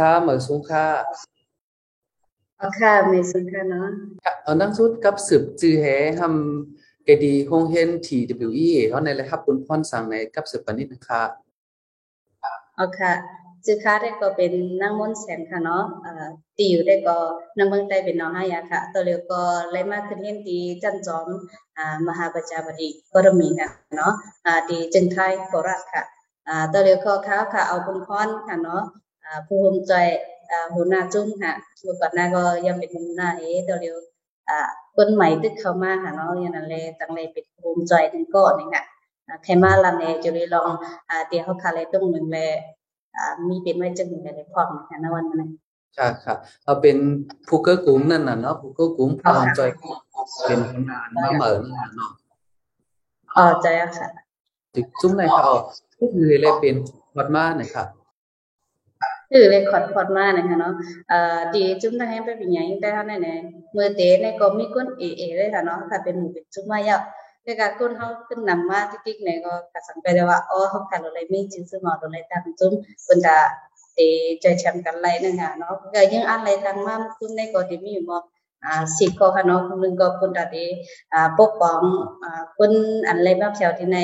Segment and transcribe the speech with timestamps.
[0.00, 0.86] อาค่ะเหมือนสุงค่ะ
[2.60, 3.88] อาค่ะไม่สุงค่ะเนาะ
[4.42, 5.86] เอานั่งสุดกับสืบจือแห
[6.20, 11.22] ทำเกดีคงเห็น TWE เขาในเลยครับคุณพ่อนสั่งในกับสืบปนิดนะคะ
[12.76, 13.12] เอาค่ะ
[13.66, 17.16] จือค่ะได้ก็เป็นนั่งมนแสนค่ะเนาะอ่าตีอยู่ได้ก็
[17.58, 21.26] นั่งเมืองใต้เป็นน้องหายาค่ะ ตัวเรียวก็เลยมาขึ้นเห็นตีจันจอม
[21.78, 24.12] อ่ามหาประจาบดีบรมีค่ะเนาะ
[24.46, 26.02] อ่าดีจึงไทยโคราชค่ะ
[26.48, 28.82] อ่าตัวเรียวก็ข้าวค่ะเอาคุณพ่อนค่ะเนาะ
[29.30, 29.94] อ่าผู้ภูมิใจ
[30.50, 33.96] อ่าหัวหน้าจุ้งค่ะเมื่อก่อนหน้าก็ยังเป็นหัวหน้าเอตัวเรียว
[34.50, 34.58] อ่า
[34.96, 38.84] คนใหม่ตึกเข้ามาค่ะเนาะอย่างนั้นเลยตั้งเลยเป็นภูมิใจถึงก่อนนี่ค่ะ
[39.44, 40.70] แค่มาลำเนจุลีลอง
[41.08, 42.50] อ่าเดี๋ยวเขาคาเลยตรงหนึ่งเลย
[43.48, 45.50] มีเป็นไว้จึงในในพร้อมนะคะในวันนั้น
[45.98, 46.34] ค่ะค่ะ
[46.64, 46.96] เอาเป็น
[47.48, 49.60] ผู้เกื้อกูลนั่นน่ะเนาะผู้เกื้อกูลพร้อมใจ
[50.46, 51.60] เป็นคนงานมาเหมือน
[51.96, 52.10] เนาะ
[53.36, 53.66] อ๋อใจ
[53.98, 54.08] ค่ะ
[54.74, 55.50] ติดจุ้มในเขา
[55.98, 56.74] ก็คือเลยเป็น
[57.14, 57.86] พอดมานะครับ
[59.30, 60.74] คือเลยขอดพอดมานะคะเนาะ
[61.08, 63.38] เอ่อดีจุ้มได้ให้ไปเป็นอย่างแต่ท่านเนี่ย
[63.74, 67.00] มือเตะในก็มีก้นเอเอเลยค่ะเนาะถ้าเป็นหมู่เป็นจุ้มมายาว
[67.42, 72.72] แต่การคนเขาขึ้นนำมาติ๊กๆเนี่ยก็กระสังไปได้ว่าอ๋อเขาขายอะไรไม่จริงซึ่งหมออะไรตามจุ้ม
[73.06, 73.36] คนจะ
[73.96, 74.00] เอ
[74.40, 78.22] ใจแชมกันไรนั่นค่ะเนาะก็ยังอะไรทางมาคุณในก็ที่มีอยู่บอก
[78.64, 80.58] อ่าสิก็ค่ะเนาะคนนึงก็คนตัดเอ
[81.12, 81.82] อ่าปกป้อง
[82.22, 82.70] อ่าคน
[83.08, 83.98] อันไรแบบแถวที่ใน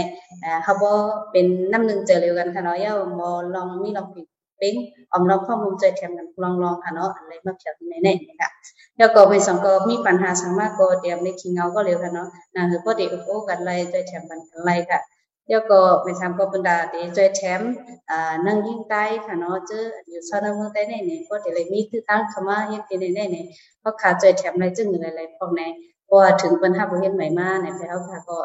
[0.44, 0.96] อ่าเขาบอก
[1.32, 4.26] เป็นน้ำหนึ่งเจอเร็วกันค่ะเนาะย่ามอลองมีลองผิด
[4.58, 4.74] เป็น
[5.12, 8.50] อมลองข้อมูลใจแถมกันลองลองค่ะเนาะอันไรแบบแถวที่ในเนี่ยค่ะ
[8.98, 15.00] แล้วก็ไม่สองก็มีปัญหาสังมากก็เตรียมในคิงเงาก็เร็วค่ะเนาะนั่นคือพอเด็กโอ้กันไรใจแถมกันไรค่ะ
[15.48, 17.60] แล้วก็ไม่ทำก็บรรดาเดี๋ยวใจแถม
[18.10, 23.42] อ่านั่งยิ่งใต้ค่ะเนาะเจออยู่ซอนเมืองใต้เนี่เนี่ยก็เดี๋ยวเลยมีคือตั้งคำว่ายังกินในเนี่ยเน่
[23.80, 25.68] เพราะขาใจแถมอะไรจึงอะไรพวกนี้
[26.08, 28.38] พอถึงปัญหาประเทศใหม่มาเนี่ยแล้วค่ะก็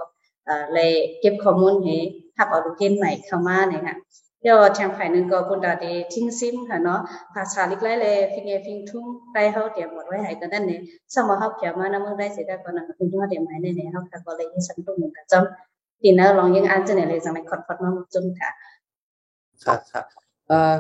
[0.48, 1.96] อ่าเลยเก็บข้อมูลให้
[2.36, 3.96] ทับเอาลูกเกณฑ์ใหม่เข้ามาเนี่ยค่ะ
[4.42, 7.00] เดี๋ยวทางฝ่ายนึงก็ปุ่นดาเดทิ้งซิมค่ะเนาะ
[7.34, 10.82] ภาษาลิกไล่เลยฟิงเอฟิงทุ่งไปเขาเตรียมหมดไว้ให้กันนั่นเนี่ย
[11.16, 18.50] สมมติเขาเขียนมานะมึงได้เสียได้ก่อนนะคุณว่าเตรียมไว้ในเนี่ยเขาค่ะก็เลยให้ฉันตุ้งเหมือนกันจำทีนั้นลองยังอ่านจะไหนเลยจังในคอร์ดพอดมาจุ่มค่ะ
[19.64, 20.02] ค่ะค่ะ
[20.52, 20.76] อ่า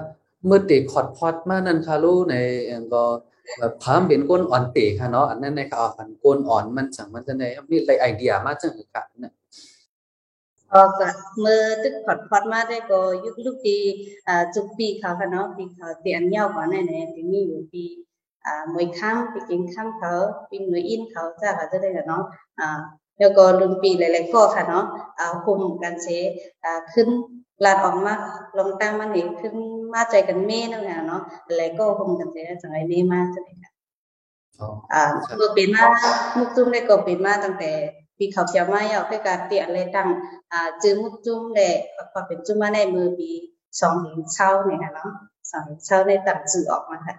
[0.46, 2.36] เมื่อติคอร์ดพอดมานั่นค่ะรู้ใน
[2.94, 3.04] ก็
[3.82, 9.34] พามเป็นก้นอ่อนเตะค่ะเนาะอันนั้นในค่ะอันก้นอ่อนมันสั่งมันจะในมีอะไรไอเดียมาจังค่ะเนี่ย
[10.74, 10.92] ออก
[11.44, 13.78] มือตึกพอดพอดมาได้ก็ยุคลูกปี
[14.28, 17.86] อ่าจุกปีเขาค่ะเนาะปีเขาเตียนเย้ากว่าแน่ๆที่มีอยู่ปี
[18.46, 20.14] อ่ามวยข้ามปีกินข้ามเขา
[20.50, 22.24] ปีมวยอินเขาจ้าก็จะได้ค่ะเนาะ
[22.60, 22.70] อ่า
[23.20, 24.86] แล้วก็รุ่นปีหลายๆก็ค่ะเนาะ
[25.20, 26.08] อ่าคุมกันเส
[26.64, 27.08] อ่าขึ้น
[27.66, 28.14] ลาดออกมา
[28.58, 29.56] ลงตั้งมันนี่ขึ้น
[29.94, 31.22] มาใจกันเม่นั่นแหละเนาะ
[31.56, 33.72] แล้วก็คุมกันเสจังไรเม่มาจะได้ค่ะ
[34.94, 35.04] อ่า
[35.38, 35.84] เมื่อปีมา
[36.38, 37.72] มุกจุ้มได้ก็ปีมาตั้งแต่
[38.22, 40.08] ปีเขาเขียวมาเอาคือการเตียอะไรตั้ง
[40.52, 41.74] อ่าจื้อมุดจุ้มเลย
[42.12, 43.30] พอเป็นจุ้มมาในมือปี
[43.82, 45.12] สองถึงเช้าเนี่ยค่ะเนาะ
[45.52, 47.16] สองเช้าในตั้งสื่อออกมาค่ะ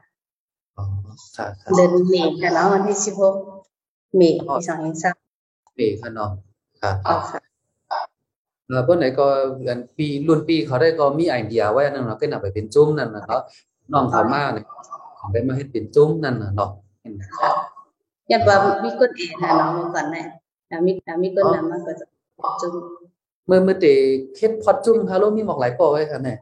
[1.74, 3.34] เดือนเมษค่ะเนาะวันที่สิบหก
[4.16, 5.12] เมษปีสองถึงเช้า
[5.76, 6.30] เมษค่ะเนาะ
[6.82, 6.92] ค่ะ
[8.72, 9.26] แล้วพวกไหนก็
[9.96, 13.42] ปีรุ่นปีเขาได้ก็มีไอเดียไว้นั่นเนาะก็น่าไปเป็นจุ้มนั่นนะเนาะ
[13.92, 14.66] น้องเขามาเนี่ย
[15.32, 16.70] ได้มาให้เป็นจุ้มนั่นนะเนาะ
[18.30, 20.26] ยันว่ามีคนเองนะเนาะเมื่อก่อนเนี่ย
[20.86, 22.06] มีมีคนนำมาก็จะ
[22.60, 22.74] จุ่ม
[23.46, 23.86] เมื่อเมื่อเด
[24.36, 26.34] เฮ็ดพอดจุ่มฮาโลมีหมอกหลายปอไว้ค่ะแม่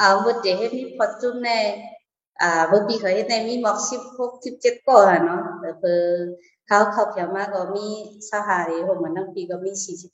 [0.00, 1.58] อ่าเมื่อเดเฮ็ดมีพอดจุ่มแน่
[2.42, 5.96] อ่าเมื่อปีเขาเฮ็ดในมีหมอกสิบหกสิบเจ็ดปอเนาะแต่เพิ่
[6.66, 7.86] เขาเขาเขียวมากก็มี
[8.30, 10.10] สหารีผมมันทั้งปีก็มีสี่สิบ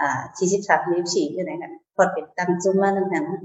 [0.00, 0.08] อ่า
[0.38, 3.42] สี่สิบสามสี่สี่อยู่ไหนกันพอดเป็นตั้งจุ่มมาตั้งแต่นั้น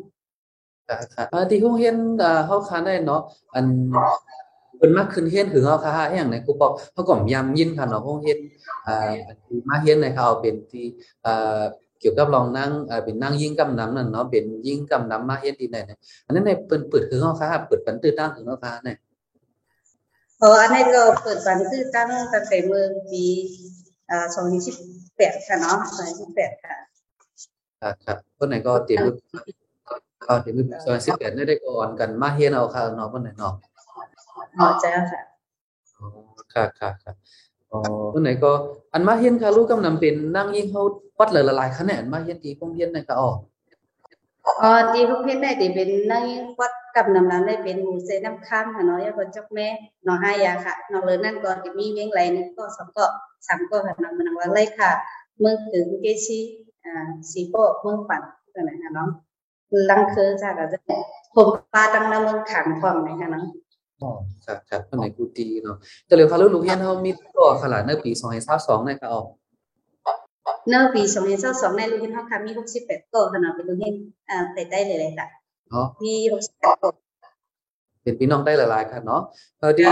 [1.15, 3.21] ค่ะที่ห้องเรียนอ่าเฮาค้าได้เนาะ
[3.53, 8.39] อันเพิ่นมาขึ้นเฮียนถึงเอาค่ะอหยังในกูบอกเขาก็ยำยินค่ะเนาะห้องเฮียน
[8.87, 9.09] อ่า
[9.69, 10.85] มาเฮียนในเขาเป็นที่
[11.25, 11.61] อ่า
[11.99, 18.97] เกี่ยวกับรองนั่งอ่าเป็นนั่งยิงกำน้ำนั่นเนาะเป็นยิงกำน้ำมาเฮียนที่ไหนเนี่ยอันนั้นในเปิดเปิดถึงเอาค่ะเปิดปันตื้อตั้งถึงเอาค่ะเนี่ย
[20.39, 23.23] เอออันนี้ก็เปิดปันตื้อตั้งตั้งแต่เมื่อปี
[24.09, 24.25] อ่า
[24.81, 25.77] 2018ค่ะเนาะ
[26.21, 26.75] 2018ค่ะ
[27.81, 29.01] ครับครับคนไหนก็เตรียม
[30.27, 30.55] ก็เตรียม
[30.97, 33.53] 2018ได้ก่อนกันมาเฮียนเอาค่ะเนาะคนไหนเนาะ
[34.57, 35.22] พอใจค่ะ
[35.98, 36.07] อ๋อ
[36.54, 37.13] ค่ะค่ะค่ะ
[37.72, 37.80] อ๋อ
[38.13, 38.52] วันไหนก็
[38.94, 40.84] อันมาเฮียนค่ะลูกกำลังเป็นนั่งยิงเขา
[41.19, 43.31] วัดเลยละลายคะแนนมาเฮียนทีพงเฮียนในค่ะอ๋อ
[44.62, 46.25] อ๋อทีพงเฮียนได้ที่เป็นนั่ง
[46.60, 49.68] วัดกำนำนั้นได้เป็นหมูเซน้ำข้ามค่ะเนาะยาคนจักแม่
[50.06, 53.06] นอห้ายาค่ะนอเลยนั่นก็จะมีเวียงไหลนึงก็สองก็
[53.48, 54.92] สามก็ค่ะนอมันว่าเลยค่ะ
[55.40, 56.40] เมืองถึงเกซี
[56.86, 56.94] อ่า
[57.31, 58.22] สีโปเมืองปั่น
[58.56, 59.10] กันไหนคะเนาะ
[59.90, 60.80] ลังคือจ้าก็จะ
[61.36, 63.64] ผมปลาตั้งน้ำเมืองขังทองไหนคะเนาะอ๋อ
[64.45, 68.12] ครับครับเมื่อไหร่กูตีเนาะแต่เร็วค่ะลูกลูกเฮียนเฮามีตัวขนาดในปี
[68.50, 69.21] 2022นะครับอ๋อ
[70.69, 71.01] ในปี
[71.39, 72.51] 2022ในลูกเฮียนเฮาค่ะมี
[72.81, 73.95] 68ตัวขนาดเป็นลูกเฮียน
[74.30, 75.27] อ่าได้ได้เลยค่ะ
[75.74, 76.15] อ๋อมี
[76.47, 76.92] 68ตัว
[78.03, 79.21] เป็นพี่น้องได้หลายๆค่ะเนาะ
[79.59, 79.86] เออดี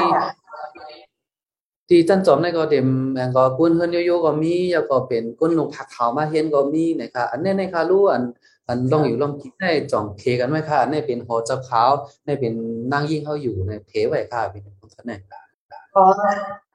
[1.90, 8.24] ที่จันจอมในก็เต็มแองก็กุ้นเฮือนโยๆก็มีแล้วก็เป็นกุ้นลงผักขาวมาเฮ็นก็มีนะคะอันนี้ในค่ะรู้อัน
[8.68, 11.92] อันลองอยู่ลองคิดได้จ่องเคกันไว้ค่ะอันนี้เป็นหอเจ้าขาว
[12.26, 12.54] นี่เป็น
[12.92, 15.18] นางยิ่งเฮาอยู่ในเพไว้ค่ะเป็นของท่านนี่
[15.96, 16.06] อ๋อ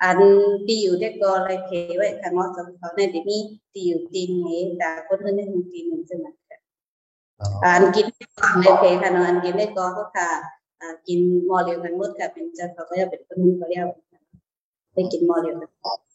[0.03, 0.19] อัน
[0.67, 3.37] ตีอยู่ได้ก็เลยเพไว้ทางว่าจะเขาในที่มี
[3.75, 6.27] ตีอยู่ตีนนี้แต่คนอื่นนี่ตีนหนึ่งใช่ไหม
[7.65, 8.07] อันกิน
[8.61, 10.29] ในเพค่ะเนาะอันกินได้ก็เขาค่ะ
[10.81, 13.87] อ่ากินมอเรียวกันหมดค่ะเป็นเจ้าเขาก็จะเป็นคนนึงก็เรียก
[14.95, 15.71] ได้กินมอเรียวกัน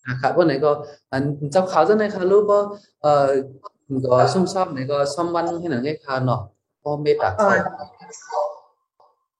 [0.08, 0.72] อะครับวันไหนก็
[1.12, 1.22] อัน
[1.52, 2.58] เจ้าขาวเจ้าไหนค่ะรู้ก็
[3.02, 3.30] เอ่อ
[3.64, 3.83] ก็ซุ่มซ่อมไหนก็ซ่อ
[5.26, 6.42] มวันให้หนังให้ค่ะเนาะ
[6.82, 7.50] พ่อเมตตาอ๋อ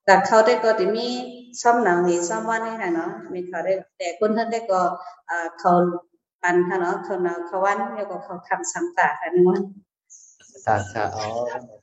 [0.04, 1.06] แต่เขาได้ก็จะมี
[1.62, 4.80] ซ่อมหนังนี่ซ่อมวันนี่ค่ะเนาะมีเขาได้แต่คนท่านได้ก็
[5.30, 5.72] อ่าเขา
[6.42, 9.62] ปันค่ะเนาะเขาเนาะเขาวันแล้วก็เขาทำซ้ำตาค่ะนึงวัน
[10.66, 11.24] ค่ะค่ะอ๋อ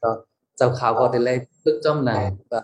[0.03, 0.09] ก็
[0.57, 2.19] เจ้าขาวก็ได้เลยพึกจ้อมหนัง
[2.51, 2.59] ก็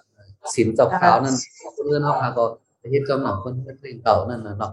[0.56, 1.36] สินเจ้าขาวนั่น
[1.76, 2.46] คนอื่นเฮาค่ะก็
[2.92, 4.72] เฮ็ดจ้อมหนังคนเพิ่นเก่านั่นน่ะเนาะ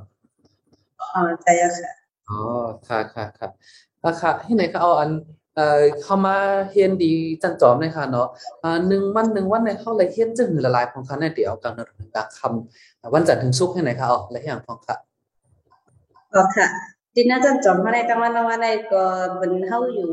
[1.14, 1.92] อ๋อใจอะค่ะ
[2.28, 2.38] อ๋อ
[2.88, 3.48] ค่ะค่ะค่ะ
[4.06, 5.10] อะค่ะที่ไหนคะเอาอัน
[5.56, 6.36] เอ่อเข้ามา
[6.70, 7.12] เฮียนดี
[7.42, 8.28] จันจอมเลยค่ะเนาะ
[8.62, 14.96] อ่าหนึ่งวันหนึ่งวันในเข้าเลยเฮียนจึงละลายของค่ะในเดี๋ยวกลางถึงกลางคำวันจันทร์ถึงศุกร์ให้ไหนคะเอาและอย่างของค่ะ
[16.34, 16.66] อ๋อค่ะ
[17.14, 19.04] ดินน่าจะจอมมาในกลางวันวันในก็
[19.38, 20.10] เป็นเฮาอยู่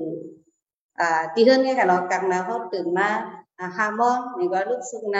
[1.00, 3.10] อ่าที่เฮือนเนี่ยค่ะเนาะกลางนาเฮาตื่นมา
[3.60, 5.20] อ่าห้าโมงนี่ก็ลุกสุกไหน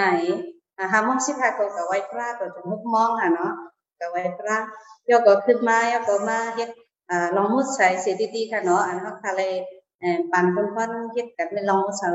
[0.78, 3.52] อ่าห้าโมงสิบห้าก็ก็ไหว้พระก็ถึงหกโมงค่ะเนาะ
[4.00, 4.58] ก็ไหว้พระ
[5.10, 6.81] ยก็ขึ้นมาย่อก็มาเฮ็ดอ่า
[7.36, 9.42] ลองมุดใส่เสร็จดีๆค่ะเนาะอันเฮาค่ะเล
[10.32, 10.58] ปันค
[10.90, 12.12] นๆเฮ็ดกันเป็นลองมุดเสา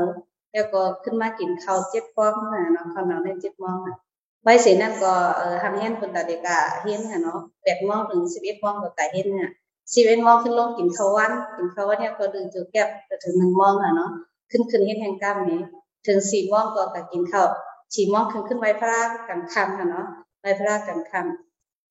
[0.53, 3.95] แล้วก็ขึ้นมากินข้าวเจ็ดโมงค่ะเนาะข้าวเหนียวในเจ็ดมงค่ะ
[4.43, 9.51] ไว้เสร็จนั้นก็เอ่อทำเฮียนคนตาเด็กอะเฮียนค่ะเนาะแปดโมงถึงสิบเอ็ดโมงก็ตาเฮียนเนี่ย
[9.93, 12.87] สิบเอ็ดโมงขึ้นลงกินข้าววันกินข้าววันเนี่ยก็ดื่มจุแก้บ
[13.23, 14.11] ถึงหนึ่งโมงค่ะเนาะ
[14.51, 15.61] ขึ้นขึ้นเฮ็ดแห่งกรรมนี้
[16.07, 17.47] ถึงสี่โมงก็ก็กินข้าว
[17.95, 20.05] สี่โมงขึ้นขึ้นไว้พระกันคำค่ะเนาะ
[20.41, 21.46] ไว้พระกันคำ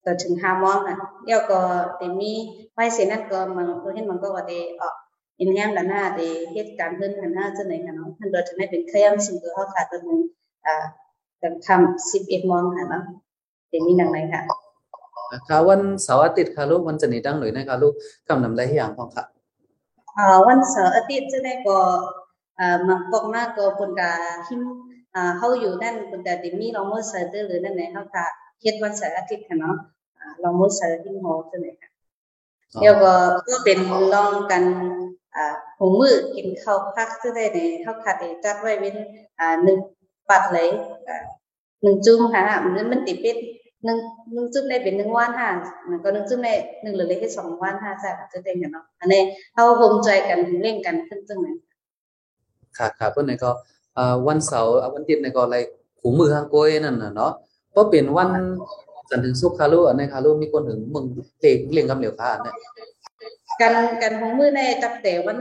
[0.06, 1.60] ก็ถึงห้าโมงอะเดี๋ยวก็
[1.96, 2.32] เดี๋ยวมี
[2.74, 4.94] ไหว้เสร็จนั้นก็มันก็เห็นมันก็ว่าเดออก
[5.38, 6.20] อินแฮมด้านหน้าเด
[6.52, 10.20] เหตุการณ์เพิ่นกันหน้าจังไหนค่ะเนาะท่านโดยจะไม่เป็นเครื่องสิ่งตัวเฮาค่ะตัวนึง
[10.66, 10.84] อ่า
[11.42, 13.02] กันค่ำสิบเอ็ดโมงค่ะเนาะ
[13.68, 14.42] เดี๋ยวมีดังไหนค่ะ
[15.48, 17.94] ค่ะวันเสาร์อาทิตย์ค่ะลูกวันจันทร์นี้ดังหน่อยนะคะลูก
[18.28, 19.24] กำนำได้อย่างของค่ะ
[20.18, 21.78] อ่าวันเสาร์อาทิตย์จะได้ก็
[22.58, 24.10] อ่ามันก็มาก็เพิ่นก็
[24.48, 24.60] หิม
[25.14, 28.24] อ่าเฮาอยู่นั่นเพิ่นก็ได้มีลองมือเสาร์หรือนั่นไหนเฮาก็
[28.62, 29.76] เฮ็ดวันเสาร์อาทิตย์ค่ะเนาะ
[30.26, 31.90] อ่าลองมือเสาร์ที่หอจังได๋ค่ะ
[32.80, 33.78] เดี๋ยวก็เป็น
[34.14, 34.62] ลองกัน
[35.78, 38.94] หูมือกินข้าวพักจังได๋เนี่ยเฮาค่ะได้จัดไว้เป็น
[39.64, 39.78] หนึ่ง
[40.30, 40.68] ปัดเลย
[41.82, 43.36] หนึ่งจุ่มค่ะมันมันติเป็น
[43.84, 43.98] หนึ่ง
[44.34, 45.50] หนึ่งจุ่มได้เป็นหนึ่งวันค่ะ
[45.90, 49.20] มันก็หนึ่งจุ่มได้หนึ่งหลือเลยแค่สองวันค่ะจ้ะจะได้กันเนาะอันนี้
[49.54, 51.46] เฮาโฮมใจกันเร่งกันขึ้นจังไหน
[52.78, 53.50] ค่ะค่ะเพิ่นไหนก็
[54.28, 55.56] วันเสาร์วันอาทิตย์ในก็อะไร
[56.00, 57.32] หูมือทางโกยนั่นน่ะเนาะ
[57.70, 58.30] เพราะเป็นวัน
[59.10, 61.04] จันทร์ถึงศุกร์ค่ะลูกอันนี้ค่ะลูกมีคนถึงมึง
[61.40, 62.52] เล่งเล่งกำเหลียวค่ะอันนี้
[63.60, 65.38] กันกันของมือในตั้งแต่วัน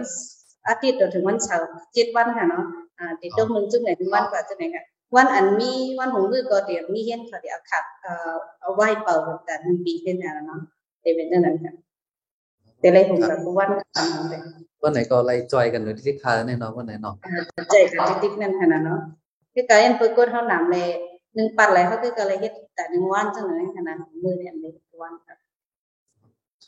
[0.68, 2.66] อาทิตย์จนถึงวันเสาร์เจ็ดวันค่ะเนาะ
[3.00, 4.84] อ่าติดต้องมึงจุ่มไหนถึงวันกว่าจังไหนค่ะ
[5.16, 10.60] วันอันมีวันของมือก็เดี๋ยวมีเฮ็ดเขาเดี๋ยวขับเอ่อเอาไว้เป่าแต่หนึ่งปีเป็นแล้วเนาะ
[11.02, 11.74] เดี๋ยวเป็นจังนั้นค่ะ
[12.80, 14.34] แต่เลยผมกับวันกันไป
[14.84, 17.16] วันไหนก็ไล่จอยกันอยู่ที่คาแน่นอนวันไหนเนาะ
[17.72, 19.00] ใจกันติ๊กๆนั่นค่ะเนาะ
[19.54, 20.88] คือการเอ็นเปิดกดเฮานำเลย
[21.36, 25.36] หนึ่งปัดเลยเขาคือก็เลยเฮ็ดแต่หนึ่งวันจังไหนค่ะนะมือเนี่ยเลยวันค่ะ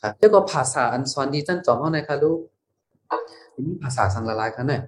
[0.00, 2.40] ค่ะแล้วก็ภาษาอันสอนดีจันจอมเฮาไหนค่ะลูก
[3.66, 4.82] มีภาษาสังละลายค่ะเนี่ย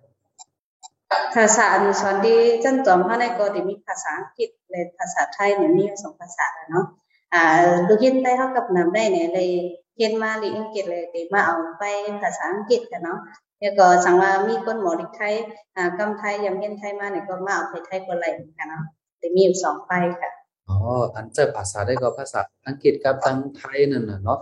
[1.35, 6.87] ภาษาอันสอนดีจันจอมเฮาในก็สิมีภาษาอังกฤษและภาษาไทยเนี่ยมีอยู่สองภาษาเนาะ
[7.35, 7.43] อ่า
[7.89, 9.51] ลูกเรียนได้เฮากับนำได้เนี่ยเลย
[9.97, 11.85] เรียนมาเรียนอังกฤษเลยได้มาเอาไป
[12.23, 13.19] ภาษาอังกฤษกันเนาะ
[13.61, 15.35] แล้วก็สังว่ามีคนหมอลิกไทย
[15.77, 18.27] อ่ากำไทยยำเรียนไทยมาเนี่ยก็มาเอาไปไทยคนไหล
[18.59, 18.85] กันเนาะ
[19.21, 20.31] แต่มีอยู่สองไปค่ะ
[20.69, 20.77] อ๋อ
[21.15, 24.39] อันเจอภาษาได้ก็ภาษาอังกฤษกับทางไทยนั่นน่ะเนาะ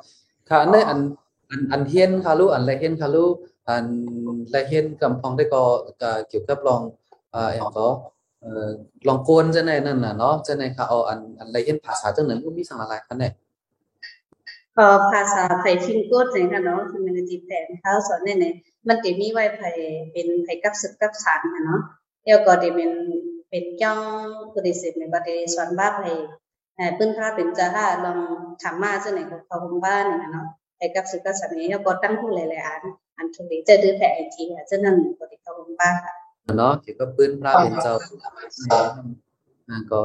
[0.49, 0.99] ค่ะอันนี้อัน
[1.50, 3.35] อันอันเฮียนค่ะลูกอันไรเฮียนค่ะลูก
[3.68, 3.87] อัน
[4.50, 5.62] ไรเฮียนกำพองได้ก็
[6.02, 6.80] ก็เกี่ยวกับลอง
[7.32, 7.87] เอ่ออย่างก็
[8.40, 8.68] เอ่อ
[9.08, 13.32] ลองโกนจังไดนั่นน่ะเนาะจังไดค่ะเอาอันอันไรเฮียนภาษาจังนั้นก็มีสังละลายค่ะเนี่ย
[14.76, 18.54] พอภาษาไทยฟิงโกดเนี่ยค่ะเนาะคือมันจะแผนเขาสอนเนี่ย
[18.88, 19.61] มันจะมีไว้ไผ
[20.12, 21.80] เป็นไผกับศึกกับสารค่ะเนาะ
[22.25, 22.90] แล้วก็จะเป็น
[23.50, 24.00] เป็นจ้อง
[24.52, 26.02] ผู้ดิสิตเนี่ยก็จะสอนบ้าไผ
[26.76, 28.19] เอ่อปื้นพาเป็นจะถ้าลอง
[28.62, 32.83] ทำมาจังไหนก็เขาคงบ้านเนี่ยเนาะไผกับศึกกับสารเนี่ยก็ตั้งผู้หลายๆอัน
[33.17, 36.12] อันทุกจะดื้อแต่ไอทีอะจังนั้นก็ที่เขาคงบ้าค่ะ
[36.59, 37.95] เนาะเกี่ยวกับปืนพระเป็นเจ้า
[38.71, 40.00] อ่าก็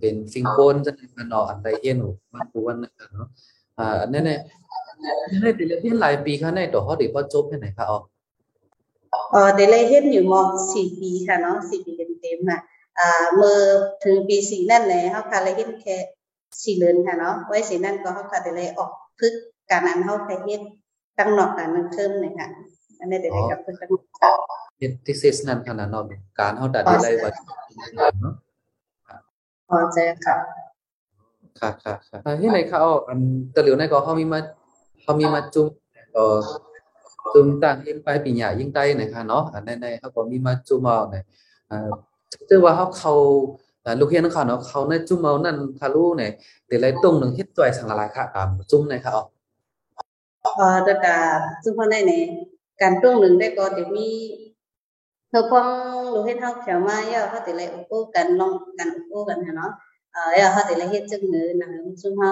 [0.00, 3.28] เป็นฟิงโกนจังได๋เนาะอันไรเฮียนหูมากูวันนั้นเนาะ
[3.78, 4.40] อ่าอันนี้เนี่ย
[5.20, 7.98] อันนี้เป็นเรียนหลายปีค่ะในตัวเฮาได้บ่จบให้ไหนค่ะอ๋อ
[9.32, 10.34] เออเดลยเฮ็ดอยู่ม
[10.72, 13.58] สี่ปีค่ะเนาะสี่ปีเต็มๆน่ะอ่าเมื่อ
[14.04, 19.34] ถึงปี4นั่นแหละเฮาค่ะเลยเฮ็ดแค่4เดือนค่ะเนาะไว้สินั่นก็เฮาค่ะได้เลยออกพึก
[19.70, 20.60] การอันเฮาไปเฮ็ด
[21.18, 22.48] ตั้งนอกการนึงเทิมเลยค่ะ
[23.00, 23.90] อันนี้ได้กับพึกตั้ง
[24.78, 26.04] เฮ็ด thesis นั่นขนาดนาะ
[26.38, 27.30] การเฮาตัดได้ว่า
[28.20, 28.34] เนาะ
[29.68, 30.36] พอใจค่ะ
[31.60, 33.20] ค่ะค่ะค่ะเฮ็ดไหนเอาอัน
[33.54, 34.38] ตะเหลียวในก็เฮามีมา
[35.02, 35.66] เฮามีมาจุ่ม
[36.14, 36.38] เอ่อ
[37.34, 41.24] จุ่มต่างเฮ็ดไปปีหญ้ายิ่งใต้นะคะเนาะอันในเฮาก็มีมาจุ่มเอาเนี่ย
[42.46, 43.12] เอ่อว่าเฮาเขา
[44.00, 46.30] ลูกเรียนค่ะเนาะเขาในจุ่มเอานั่นค่ะรู้เนี่ย
[46.66, 49.24] แต่ละตรงหนึ่งเฮ็ดจ้อยสังหลายค่ะตามจุ่มในค่ะเอา
[50.56, 51.18] พอตะกา
[51.62, 52.12] ซึ่งพอได้ใน
[52.82, 54.08] การตรงหนึ่งได้ก็จะมี
[55.28, 55.66] เธอพ้อง
[56.14, 59.72] รู้เฮ็ดเฮาแถวมาเย่าเฮาติเลยอุปกันลองกันอุปกันเนาะ
[60.12, 61.68] เออย่าเฮาติเลยเฮ็ดจึงมือนะ
[62.02, 62.30] ซึ่งเฮา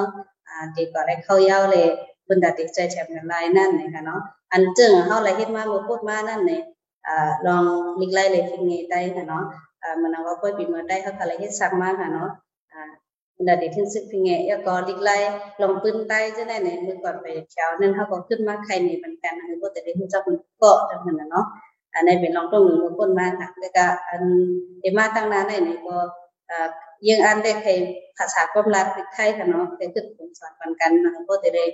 [0.49, 1.87] อ่าติก็ได้เข้ายาวเลย
[2.25, 4.21] เพิ่นด้ติดใจแถมกันลายนั่นนะคะเนาะ
[4.53, 6.63] อันจึงเฮาเลยเฮ็ดมาบ่พูดมานั่นเนี่ย
[7.07, 7.65] อ่าลอง
[8.01, 9.45] ลิกไล่เลยฟิงเงได้ค่ะเนาะ
[9.85, 12.31] อ่ามันว่าป่วยปีมือได้เฮาก็เลยเฮ็ดสักมาค่ะเนาะ
[12.73, 12.83] อ่า
[13.39, 16.61] là để thiên sự phi nghệ ya có đi lại lòng pin tay thế này
[16.61, 21.47] này mới còn phải chéo nên họ có ขึ้นมาใครนี่มันกันมันก็จะได้รู้จักมันก็จังนั้นเนาะ
[21.95, 24.23] อันนี้เป็นลองตรงหนึ่งบางคนมาค่ะแล้วก็อัน
[24.83, 25.97] เอมาตั้งนานนี่ก็
[26.51, 26.69] อ่า
[27.09, 27.71] ยังอันได้ใคร
[28.17, 31.65] ภาษาความรักไทยค่ะเนาะแต่คือผมสอนกันกันมันก็จะได้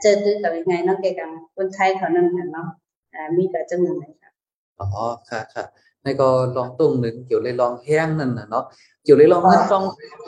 [0.00, 2.68] เจอตื้อกับยังไงเนาะเกี่ยวกับคนไทยเขานั่นค่ะเนาะ
[3.14, 4.30] อ่ามีกับจังหนึ่งเลยค่ะ
[4.78, 5.64] อ๋อค่ะค่ะ
[6.02, 8.64] ในก็ลองตรงหนึ่งเกี่ยวเลยลองแห้งนั่นน่ะเนาะ
[9.04, 9.84] เกี่ยวเลยลองเงินต้อง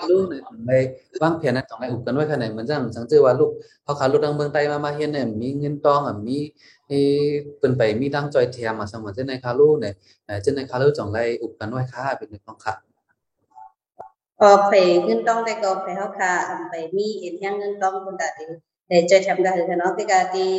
[0.09, 0.35] รู้ใน
[0.69, 0.73] ใน
[1.23, 3.51] วางแผนนั้นต้องให้อุบกันไว้ขนาดเหมือนจังสังเจอว่าลูก
[3.85, 6.37] เขาขาลูกทางเมืองใต้มามาเฮ็ดเนี่ยมีเงินต้องอะมี
[6.89, 6.93] เอ
[7.59, 9.95] เปิ้นไปมีดังจอยแถมมาสมมุติในคาลูเนี่ย
[10.27, 12.75] เอ่อจังในคาลูจ่องไล่อุบกันไว้ค่ะเป็นต้องค่ะ
[14.41, 16.33] ก็ไปเงินต้องได้ก็ไปเฮาค่ะ
[16.71, 18.45] ไปมีเอ็นยังเงินต้องคนตาติ
[18.89, 20.51] ได้ใจทำได้คือเนาะที่กาที่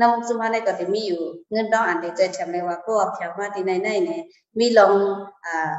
[0.00, 4.22] นำสุมาในก็ที่มีอยู่เงินต้องอันได้ใจทำได้ว่าก็เพียงมาที่ไหนเนี่ย
[4.58, 4.92] มีลอง
[5.44, 5.72] อ่า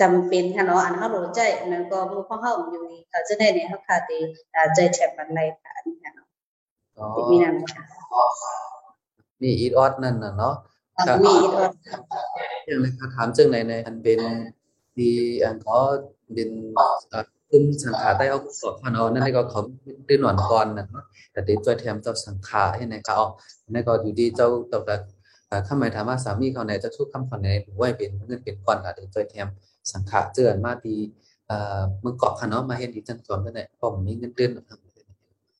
[0.00, 4.20] จำเป็นค่ะเนาะอันเฮารู้ใจนั่นก็มู่ของเฮาอยู่นี่เขาจะได้เนี่ยเฮาค่ะที่
[4.54, 6.26] อ่าใจแทบมันไรค่ะอันนี้ค่ะเนาะ
[7.30, 7.82] มีนั่นค่ะ
[9.42, 10.54] มีอีดออดนั่นน่ะเนาะ
[11.24, 11.68] มีอีกว่า
[12.66, 14.20] อย่างไรคะถามจังไหนในอันเป็น
[14.94, 15.12] ที่
[15.44, 15.78] อันก็
[16.34, 16.50] เป็น
[17.50, 19.60] เอ่อขึ้นสังขารใต้เอาสอบพันเอานั่นก็เขา
[20.08, 23.26] ตื้นหนอนก่อนนะเนาะแต่เดี๋ยวแถมเจ้าสังขารให้ในเขาเอา
[23.70, 29.48] นั่นก็อยู่ดีเจ้าตบแต่ข้าหมายถามว่าสามีเขาเนี่ยจะทุกคำขวัญในหรือว่าเป็นเงินเป็นก่อนก็เดี๋ยวช่วยแถม
[29.92, 30.98] สังขารเจือนมาที่
[31.48, 34.78] เอ่อเมืองเกาะค่ะเนาะมาเฮ็ดดีจังจอมนั่นแหละเพราะมันมีเงินเดือนครับ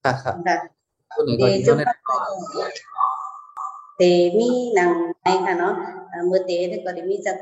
[0.04, 0.56] ค่ะค่ะค่ะ
[1.14, 2.68] คนไหนก็ thì ที่ chúng เขา ta เนี่ย
[3.98, 5.68] thì mi nằng này hả nó
[6.10, 7.36] à, mưa tế thì có để mi giật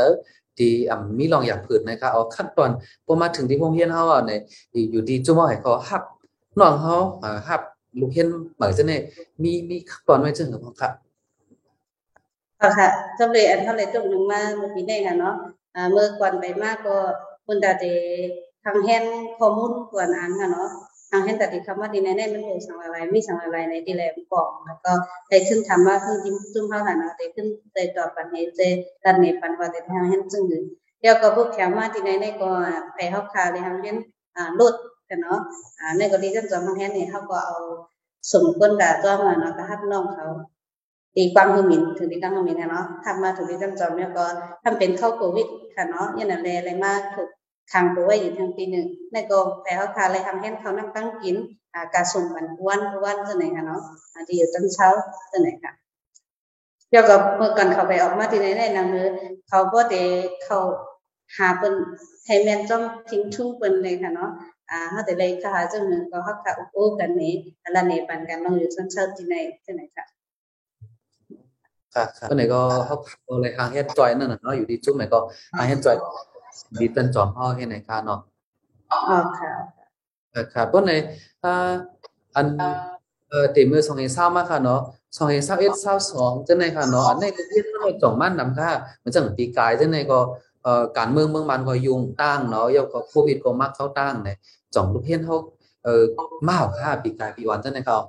[0.58, 2.70] ที่อ่ามีลองอยากผืนนะคะเอาขั้นตอน
[3.06, 4.40] พอมาถึงที่โรงเรียนเฮาเนี่ย
[4.72, 6.02] ที่อยู่ที่จุ่มให้เขาฮับ
[6.60, 7.60] น้องเฮาอ่าฮับ
[8.00, 9.00] ลูกเฮ็ดเหมือนจะเนี่ย
[9.42, 10.90] มีมีขั้นตอนไว้จังครับค่ะ
[12.60, 15.34] ค่ะค่ะสำเร็จอันเท่าไรตรงหนึ่งมาเมื่อปีนี้ค่ะเนาะ
[15.74, 16.96] อ่าเมื่อก่อนไปมากก็
[17.46, 17.84] คุณตาเด
[18.64, 19.04] ทางแฮน
[19.38, 20.70] ข้อมูลกวนอันค่ะเนาะ
[21.10, 24.92] ทางแฮนตาติคำว่าดีแน่ๆมันเป็นสังอะไมีสังอะไรในดีแลมกล่องแล้วก็
[25.28, 28.60] ได้ขึ้นทำว่าขึ้นจิ้มจุ่มเฮาค่ะเนาะได้ขึ้นได้ตอบปัญหาเจ
[29.04, 30.64] ดันในปันว่าได้ทางแฮนจึงหนึ่ง
[31.00, 32.50] เดี๋ยวก็พวกแขวมาที่ไหนก็
[32.94, 33.96] ไปเฮาคาเลยทางเรียน
[34.36, 34.74] อ่าลด
[35.08, 35.38] ค่ะเนาะ
[35.80, 37.56] อ่าในกรณีจังจอมทางแฮนนี่เฮาก็เอา
[38.32, 40.26] สมคนดาจ้อมาเนาะก็ฮับน้องเขา
[41.16, 44.24] ตีความคือหมิ่นถึงที่ตั้งคือหมิ่นนะเนาะทำมาถึงที่ตั้งจอมเนี่ยก็
[44.64, 47.28] ทำเป็นเข้าโควิดค่ะเนาะยันอะไรอะไรมากถูก
[47.72, 51.36] ขังตัวไว้อยู่ทางปีหนึ่งในก็แพ้เขาทานอะไรทำให้เขานั่งตั้งกิน
[51.74, 53.82] อ่าการส่งบันวันวันจะไหนค่ะเนาะ
[54.12, 54.88] อ่าที่อยู่ตั้งเช้า
[55.32, 55.72] จะไหนค่ะ
[56.90, 59.06] เกี่ยวกับเมื่อก่อนเขาไปออกมาที่ไหนได้นางมือ
[59.48, 59.96] เขาก็เด
[60.44, 60.58] เขา
[61.36, 61.72] หาเป็น
[62.24, 64.30] ไทยแมนจ้อมทิ้งทุ่งเป็นเลยค่ะเนาะ
[64.70, 67.34] อ่าเขาแต่เลยค่ะจังหนึ่งก็เขาค่ะอุปกันนี้
[67.64, 69.34] อะไรในปันกันลองอยู่ตั้งเช้าที่ไหน
[69.64, 70.04] ที่ไหนค่ะ
[71.94, 75.18] ค่ะค่ะคนไหนก็เขาเขาเลยทางเฮ็ดจอยนั่นน่ะเนาะอยู่ที่จุ่มไหนก็
[75.56, 75.96] ทางเฮ็ดจอย
[76.80, 78.20] ดีตันจอมเฮาเฮ็ดไหนค่ะเนาะ
[78.92, 79.52] อ๋อค่ะ
[80.30, 80.92] เออครับเพราะใน
[81.44, 81.72] อ่า
[82.36, 82.46] อัน
[83.28, 84.80] เอ่อติมือสองเฮซ่ามาค่ะเนาะ
[85.16, 88.70] สองเฮซ่าเอ็ดซ่าสองจังไดค่ะเนาะอันในเรียนมันจ่องมันนำค่ะ
[89.02, 90.18] มันจังปีกายจังไดก็
[90.62, 94.36] เอ่อการเมืองเมืองมันก็ยุ่งตั้งเนาะแล้วก็โควิดก็มักเข้าตั้งเนี่ย
[94.74, 95.36] จ่องลูกเฮียนเฮา
[95.84, 96.02] เอ่อ
[96.48, 98.02] มากค่ะปีกายปีวันจังได๋ครับ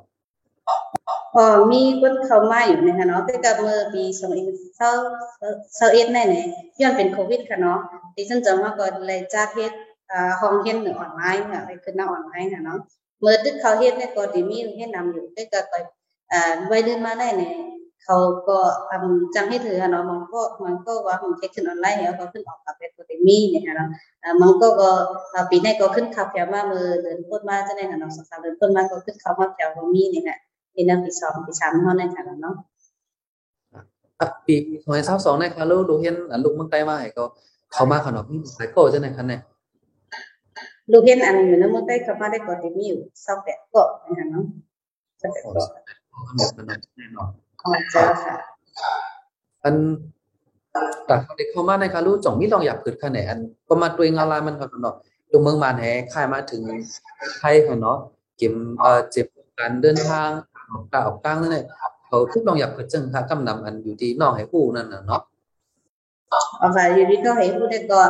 [1.35, 6.45] อ๋อมีคนเข้ามาอยู่นะคะเนาะแต่ก็เมื่อปี2021นี่เนี่ย
[6.81, 7.79] ย้อนเป็นโควิดค่ะเนาะ
[8.15, 9.73] ดิฉันจะมาก็เลยจัดเฮ็ด
[10.39, 12.79] ห้องเรียนอออนไลน์ค่ะไปขึ้นหน้าออนไลน์ค่ะเนาะ
[13.19, 15.77] เมื่อตึกเขาเฮ็ดเนี่ยก็สิมีเฮ็ดนำอยู่แต่ก็ก็
[16.33, 17.51] อ่าวัยรุ่นมาได้เนี่ย
[18.03, 18.17] เขา
[18.49, 18.57] ก็
[18.89, 23.89] ทำจังให้ถือค่ะเนาะมันก็มันก็ว่ามันเทคขึ้นออนไลน์แล้วก็ขึ้นออกกับเป็นก็ได้มีเนี่ยค่ะเนาะ
[24.41, 24.89] มันก็ก็
[25.49, 30.37] ปีนี้ก็ขึ้นข่าวแถวมาเมื่อเดือนต้นมาจังได๋ค่ะเนาะสักเดือนต้นมาก็ขึ้นเขามาแถวมีเนี่ยค่ะ
[30.79, 32.55] ปีนึงปี2ปี3เฮานั่นค่ะเนาะ
[34.19, 34.55] อะปี
[34.97, 37.23] 2022เนี่ยค่ะลูกลูกเห็นอันลูกเมืองใต้มาให้ก็
[37.73, 39.41] เข้ามาค่ะเนาะมีหลายโกจังได๋คะเนี่ย
[40.91, 42.99] ลูกเห็นอันเหมือนเมื่อใต้เข้ามาได้ก็สิมีอยู่
[43.37, 44.45] 28ก็นะคะเนาะ
[45.21, 45.63] 28ก็
[46.37, 46.65] แบบมัน
[46.97, 47.29] แน่นอน
[47.63, 48.35] อ๋อเจ้าค่ะ
[49.63, 49.75] อัน
[51.05, 54.95] แต่เด็กเข้ามาในคารู้จ่องมีลองอยากเกิดคะแนนอันก็มาตัวงานลายมันก็เนาะ
[55.31, 56.61] ดูเมืองมาแห่ค่ายมาถึง
[57.37, 57.97] ไทยค่ะเนาะ
[58.37, 59.27] เก็บเอ่อเจ็บ
[59.59, 60.29] การเดินทาง
[60.71, 61.65] ออกกาออกกลางนั่นแหละ
[62.07, 65.21] เขาทุกลองอยากเกิดจังค่ะกำนำอันอยู่ที่น้องให้ผู้นั่นน่ะเนาะ
[66.57, 68.01] เอาค่ะอยู่ที่ก็ให้ผู้ได้ก็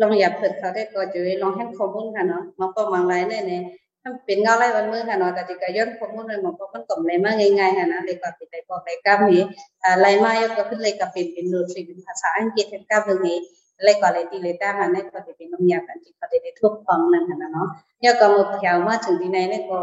[0.00, 3.62] ลองอยากเปิดเขาได้ก็จะลองให้ข้อมูลค่ะเนาะมันก็บางรายได้เนี่ย
[4.02, 9.42] ถ้าเป็นเงาไรวันมือค่ะเนาะแต่ที่ก็ย้อนข้อมูลเลยมันก็มันก็ไม่มาง่ายๆค่ะนะเลยก็เป็นได้บอกได้กำนี้
[9.82, 13.38] อ่าไรมาก็ขึ้นเลยก็เป็นเป็นโน้ตเป็นภาษาอังกฤษเป็นกำนี้
[13.84, 17.68] เลยก็เลยตีเลยตั้งอันนี้ก็จะเป็นน้ำยากันที่เขาได้ทุกฟองนั่นค่ะเนาะ
[18.00, 19.78] แล้วก็มาแถวมาถึงที่ไหนเนี่ยก็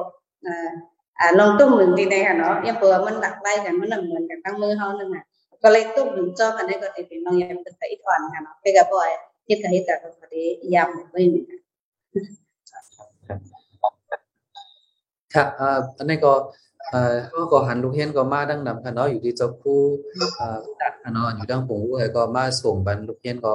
[0.45, 0.69] อ่า
[1.19, 5.25] อ่าลองตุ้มหนึ่งที่ไหนค่ะเนาะยังเปิดมันหลักไล่กันมันเหมือนกันตั้งมือเขานั่นน่ะ
[5.63, 9.09] ก็เลยตุ้มหนึ่งจอกันได้ก็จะเป็นน้องยามเป็นไปอีกอ่อนค่ะเนาะไปกับบ่อย
[9.45, 11.43] เฮ็ดกับเฮ็ดกับก็ได้ยามไว้นี่
[15.33, 16.33] ค่ะเอ่ออันนี้ก็
[16.91, 19.81] เอ่อเขาก็หันลูกเห็นก็มาดังนำค่ะเนาะอยู่ที่เจ้าคู่
[20.37, 23.53] เอ่อตัดค่ะเนาะอยู่ดังปงด้วยก็มาส่งบันลูกเห็นก็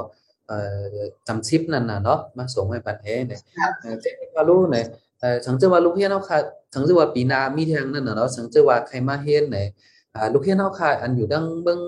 [0.48, 0.78] เอ่อ
[1.26, 3.40] จำชิปนั่นน่ะเนาะมาส่งให้บันเฮเนี่ย
[3.80, 4.84] เออเจ๊ก็รู้เนี่ย
[5.20, 6.38] เออสังเจว่าลูกเห็นเฮาค่ะ
[6.74, 9.66] สังเจว่าปีน้ามีทางนั่นเนาะสังเจว่าใครมาเฮ็ดเนี่ย
[10.14, 11.80] อ่าลูกเห็นเฮาค่ะอันอยู่ดังเบิ่ง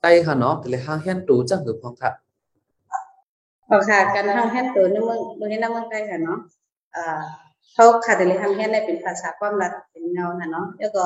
[0.00, 2.10] ใต้ค่ะเนาะเลยหาเฮ็ดตูจังคือพองค่ะ
[3.70, 6.38] เอค่ะการทำแฮนตัวในเมืองเมืองในเมืองไทยค่ะเนาะ
[6.96, 7.22] อ่า
[7.74, 11.04] เขาค่ะแต่เลยทำแฮนได้เป็นภาษาความรักเป็นเงาค่ะเนาะแล้วก็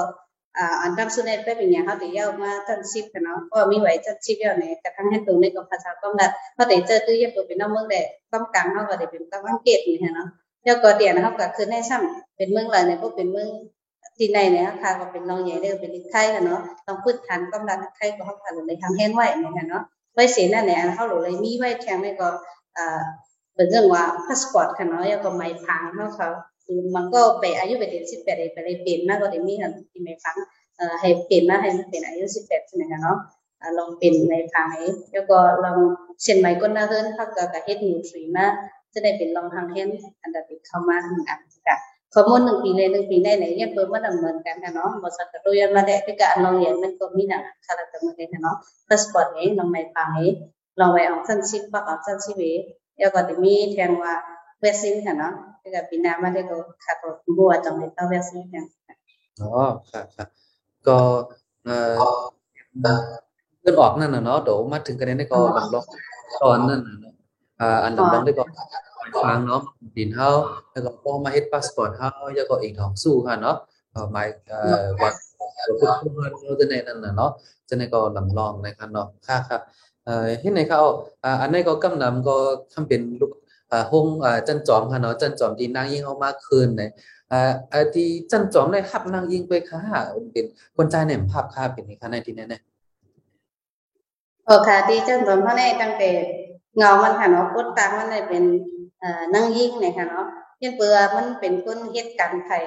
[0.58, 10.28] อ่าอันดับสุดในไปเป็นอย่างเขาติยาวมาตั้งชิปค่ะเนาะก็มีไหว้จัดชิปแล้วในกระทั่งแฮนตัวในก็ภาษาความรักเขาติเจอตื้เย็บตัวเป็นน้ำเมืองได้ความกลางเขาก็ได้เป็นกำลังเกตนี่ค่ะเนาะ
[10.64, 13.48] แล้วก็เดียนเขาก็คือในซ้ำเป็นเมืองหลายในพวกเป็นเมือง
[14.16, 19.82] ที่ในเนี่ยค่ะก็เป็นรองใหญ่เด้อเป็นลิไทยค่ะเนาะต้องพื้นฐานกำลังไทยก็เขาผ่านเลยทางแห้งไว้เนี่ยค่ะเนาะ
[20.14, 22.28] ไว้เสียนั่นเนี่ยเขาเลยมีไว้แทงในก็
[22.76, 23.00] อ่า
[23.54, 26.28] เป็นเรื่องว่าพาสปอร์ตค่ะเนาะแล้วก็ไม้พังเขาเขา
[26.64, 30.36] คือมันก็ไปอายุไปถึงสิบแปดไปเลยเปลี่ยนนะก็ได้มีค่ะที่ไม้พัง
[30.76, 33.18] เอ่อให้เปลี่ยนนะให้มันเป็นอายุสิบแปดใช่ไหมคะเนาะ
[33.78, 35.78] ลองเป็นไม้พังให้แล้วก็ลอง
[36.22, 38.46] เช่นไม้ก้นหน้าเฮิรนเขาก็กับเฮ็ดนิวทรีมา
[38.94, 39.88] จะได้เป็นรองทางเห็น
[40.22, 41.76] อันดับที่เข้ามาทางอันค่ะ
[42.14, 48.56] ข้อมูลหนึ่งปีเลยหนึ่งปีในไหนเนี่ยเปิดมาดำเนินการค่ะเนาะบริษัทกระตุ้นมาได้ที่การลองเรียนมันก็มีหนังคาราตมาได้ค่ะเนาะ
[48.88, 50.34] พาสปอร์ตเองลองไม่ฟังเอง
[50.80, 52.60] ลองไปออกสั้นชิปปักออกสั้นชิปเอง
[52.98, 54.12] แล้วก็จะมีแทงว่า
[54.60, 56.96] เวสซินค่ะเนาะที่กับปีหน้ามาได้ก็ขาด
[57.38, 58.64] บัวจังเลยต้องเวสซินค่ะ
[59.40, 59.50] อ๋อ
[59.90, 60.28] ครับครับ
[60.86, 60.96] ก็
[61.64, 61.94] เอ่อ
[62.82, 65.84] เลื่อนออกนั่นน่ะเนาะเดี๋ยวมาถึงกันได้ก็ลำลอง
[66.42, 67.13] ตอนนั่นน่ะ
[67.58, 68.44] เนาะอ่าอันลำลองได้ก็
[69.24, 69.62] ฟังเนาะ
[69.96, 70.28] ดินเฮา
[70.72, 73.56] แล้วก็พอมาเฮ็ดพาสปอร์ตเฮาแล้วก็อีกทองสู้ค่ะเนาะ
[73.92, 75.10] เอ่อหมายเอ่อว่า
[75.66, 77.30] ทุกคนเราจะในนั่นน่ะเนาะ
[77.68, 79.60] จะในก็ลำลองนะครับเนาะค่ะครับ
[80.04, 80.80] เอ่อเฮ็ดไหนเขา
[81.24, 82.36] อ่าอันนี้ก็กำนำก็
[82.72, 83.32] ทำเป็นลูก
[83.72, 86.90] อ่าห้องอ่าจันจอมค่ะเนาะจันจอมที่นางยิ่งเอามาคืนเนี่ย
[87.32, 89.80] อ่าอ่าที่จันจอมได้รับนางยิงไปค่ะ
[90.32, 92.62] เป็นคนใจายเนี่ยภาพค่ะเป็นนี่ค่ะในที่นั้นเนี่ย
[94.46, 96.10] โอค่ะดีจังตอนพ่อแน่ตั้งแต่
[96.76, 98.44] เงามันค่ะเนาะกดตามมันได้เป็น
[99.34, 100.26] นั่งยิ่งเนี่ยค่ะเนาะ
[100.58, 102.58] เฮ็ดเปือมันเป็นคนเฮ็ดกันไข่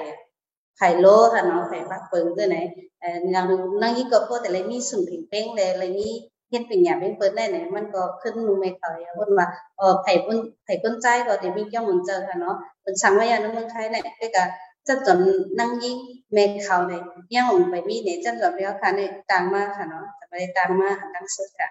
[0.78, 2.56] ไข่โลค่ะเนาะไข่ปักเปิงด้วยไหน
[3.00, 3.44] เอ่อนั่ง
[3.82, 6.08] นั่งยิ่งก็พอแต่เลยมีสุ่มผิงเป้งเลยเลยมี
[6.50, 14.44] เฮ็ดเป็นหยาเป็นเปิดได้ไหนมันก็ขึ้นนูไม่เขาอย่าว่าว่าเออไผ่ปุ้นไผ่ก้นใจก็ได้มีเจ้าหมุนเจอค่ะเนาะเป็นสั่งไว้อย่างนเมืองไทยเนี่ยแต่ก็
[14.88, 15.18] จะจน
[15.60, 15.96] นั่งยิ่ง
[16.32, 17.02] เมฆเขาเนี่ย
[17.34, 21.68] ยังผมไปมีเนี่ยจังจอมแล้วค่ะเนี่ยต่างมากค่ะเนาะจะไปต่างมากต่างสุดค่ะ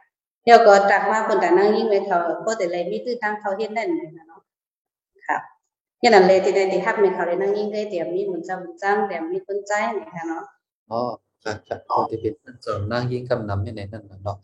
[0.48, 4.42] แล้วก็ตักมาคนแต่นั่งยิ่งไปเขาก็แต่เลยมีตื้อตั้งเขาเฮ็ดนั่นเลยนะเนาะ
[5.28, 5.42] ครับ
[6.04, 10.44] ย่างนั้นเลยที่ในที่ฮับในเขาเลยนั่งยิ่งได้เตรียมมีหมุนจ้าหมุนจ้างเตรียมมีคนใจนี่ค่ะเนาะ
[10.92, 11.00] อ๋อ
[11.44, 14.38] ค่ะค่ะปกติเป็นจันจอมนางยิงกำนำให้ในนั่นน่ะเนาะ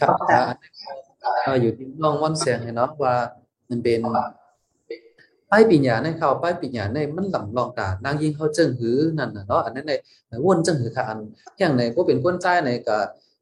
[0.00, 3.14] ครับอ่าอยู่ที่น้องม่อนเสียงให้เนาะว่า
[3.68, 4.00] มันเป็น
[5.50, 11.18] ป้ายปีญาในเขาป้ายปีญาในมันลำลองกานางยิงเขาเจิ้งหือนั่นน่ะเนาะอันนั้นในวนเจิ้งหือค่ะอัน
[11.58, 12.96] อย่างในก็เป็นคนใจในก็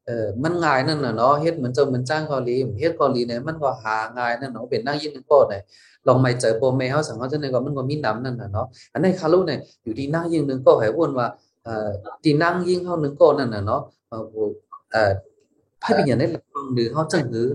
[0.07, 5.59] เออมันง่ายนั่นน่ะเนาะเฮ็ดเหมือนเจ้าเหมือนจ้างเกาหลีเฮ็ดเกาหลีเนี่ยมันก็หาง่ายนั่นเนาะเป็นนางยิงนึงก็ได้
[6.07, 11.27] ลองไม่เจอโปรเมเฮาสังเฮาจังได๋ก็มันก็มีนำนั่นน่ะเนาะอันในคารุเนี่ยอยู่ที่นางยิงนึงก็ให้วนว่า
[11.65, 11.89] เอ่อ
[12.25, 14.25] ตีนั่งยิงเฮานึงก็นั่นน่ะเนาะเอ่อ
[14.93, 15.13] เอ่อ
[15.81, 17.49] ไผเป็นหยังได้หลังหรือเฮาจังหือ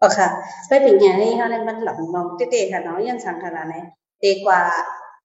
[0.00, 0.28] อ๋อค่ะ
[0.68, 3.74] ไปเป็นหยังนี่เฮานั้มันหลังมองเต้ๆค่ะเนาะยังสังขารไหน
[4.20, 4.60] เตกว่า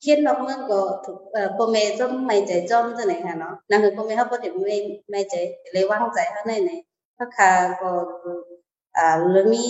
[0.01, 4.77] เขียนนอกเมืองก็ถูกเอ่อบ่อแม่จอมไม่ใจจอมจังไหนค่ะเนาะนั่นคือบ่อแม่เฮาบ่ได้ไม่
[5.09, 5.35] ไม่ใจ
[5.71, 6.71] เลยว่างใจเฮาในไหน
[7.17, 7.91] พระคาก็
[8.97, 9.65] อ่าหรือมี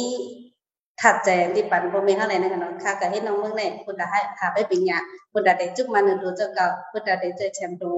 [1.02, 7.94] ถัดใจที่ปันบ่แม่เฮาไหนนะคะเนาะค่ะก็เฮ็ดน้องเมืองไหนเพิ่นได้ให้พาไปเป็นหยังเพิ่นได้จุกมันดูเจ้าเก่าเพิ่นได้ใจแชมป์ดู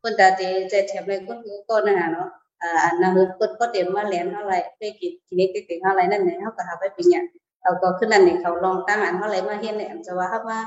[0.00, 0.26] เพิ่นได้
[0.70, 1.34] ใจแชมป์เลยก็
[1.68, 2.28] ก็นะคะเนาะ
[2.62, 5.78] à năng lực có có điểm mà lén nó lại về cái cái cái cái
[5.82, 7.22] nó lại nên này họ có học về nhận
[7.62, 10.58] เอาก็ขึ้นนั่นนี่เขาลองตั้งอันเขาเลยมาเฮ็ดเนี่ยจะว่าเขาว่า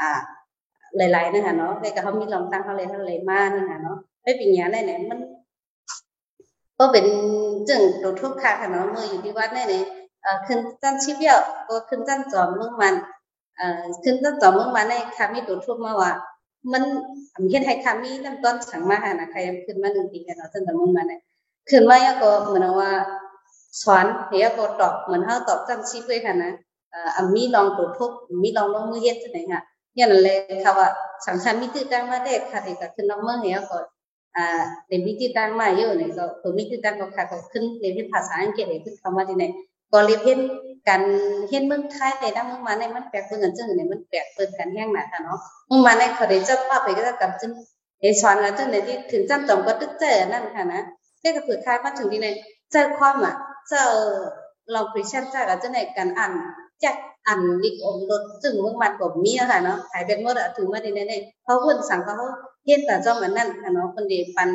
[0.00, 0.10] อ่า
[0.96, 5.18] หลายๆนั่นน่ะเนาะแต่ก็เขามีลองตั้งเขาเลยเขาเลยมานั่นน่ะเนาะไปปีนี้ได้เนี่ยมัน
[6.78, 7.06] ก็เป็น
[7.68, 9.82] จึงตัวทุกข์ค่ะค่ะเนาะมืออยู่ที่วัดนี่นี่
[10.22, 12.94] เอ่อขึ้นจันชีพเดียวก็ขึ้นจันจอมเมืองมัน
[13.56, 16.12] เอ่อขึ้นจันจอมเมืองมันในค่ะมีตัวทุกข์มาว่า
[16.72, 16.82] มัน
[17.50, 21.20] เฮ็ดให้ค่ะมีน้ำต้นสังมาหานะใครขึ้นมาหนึ่งปีกันเนาะจนแต่เมืองมันเนี่ย
[21.70, 22.90] ขึ้นมาแล้วก็เหมือนว่า
[23.82, 26.52] สอนเฮียก็ตอบเหมือนเฮาตอบจังซี่ด้วยค่ะนะ
[26.90, 29.62] เอ่อมีลองตัวทุกมีลองลงมือเฮ็ดจังได๋ค่ะ
[30.00, 30.88] ยันเลยค่ะว่า
[31.26, 33.78] สังสารมิติตั้งมาเด็ค่ะเด็กก็ขึ้นน้องเมื่อเหี่ยก็
[34.36, 39.44] อ่าในมิติตั้งมาเยอะเนี่ยก็คือมิติตั้งก็ค่ะก็ขึ้นเรียนภาษาอังกฤษเลยขึ้นคำว่าที่ไหน
[39.92, 40.38] ก็เรียน
[40.88, 41.02] การ
[41.48, 47.50] เห็นเมืองไทยแต่ดั้งเมืองมาในมันแปลกเปพื่อนจังเนยมันแปลกเพื่อนกันแห้งหนาค่ะเนาะเมืองมาในเขาได้จับป้าไปก็จะกลับจึง
[48.00, 50.82] ไอ้สอนกันจึงในที่ถึงจำจอมก็ตึ๊ดเจอนั่นค่ะนะ
[51.20, 52.28] เรีกกับเผื่คลายมาถึงที่ไหน
[52.72, 53.34] เจอความอะ
[53.68, 53.88] เจอ
[54.74, 56.32] ลองคริสเตียนจ้ากกันจังในการอ่าน
[56.84, 62.14] จากอ่านลิกอมรถจึงเมื่อมันก็มีอะค่ะเนาะขายเป็นเมื่อถึงมาดีเนี่ยเขาวุ่นสั่งเขา
[62.66, 64.48] เห็นแต่จ้ามันนั่นค่ะเนาะคนเดียปัน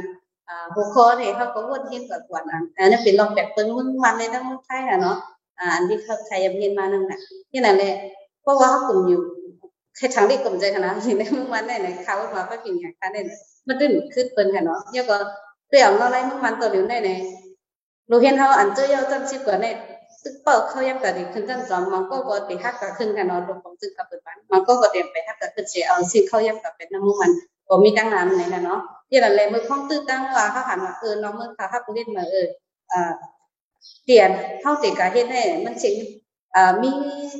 [0.47, 5.17] อ่าหัวข้อเนี่ยเขาก็วุ่นเห็นกับกวนอันอันนี้เป็นลองแบบเปิ้งมึงมันในทั้งไทยค่ะเนาะ
[5.59, 7.19] อ่าอันที่เขาไทยยังเห็นมานั่นแหละ
[7.51, 7.93] ที่นั่นแหละ
[8.41, 9.21] เพราะว่าเขากลุ่มอยู่
[9.95, 13.25] แค่ทางที่กลุ่มใจค่ะนะเห็นในมึงมันเนี่ยเขาว่าก็กินอย่างกันเนี่ย
[13.67, 15.17] มันดึงขึ้นเปิ้นค่ะเนาะเนี่ยก็
[15.69, 16.05] เรื่อะก็
[20.23, 26.31] ตึ๊กเปิลเขายั습박 허약다리 근단점น고거대 학가 큰간 어로 공증 가불반 망고 거대 배 학가 근시 어 신커
[26.47, 28.79] 약다น나무รวมของตึ๊กเปิลมันมันก็กดเดี่ยวไปตั้งน้ำไหนั้นะเนาะ
[29.11, 32.47] ยี่หลังเลยมือข้องตื้อตั้งว่าเขาหันมาเออน้องมือขาหักูเล่นมาเออ
[32.91, 33.13] อ่า
[34.05, 34.29] เปลี่ยน
[34.61, 35.95] เข้าติดกับเฮ็ดให้มันเชิง
[36.55, 36.89] อ่ามี